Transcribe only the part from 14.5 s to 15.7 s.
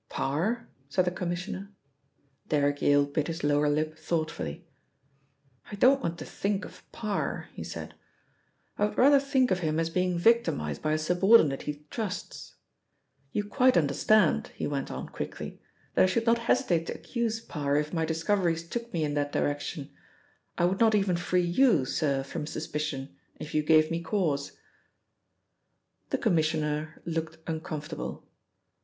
he went on quickly,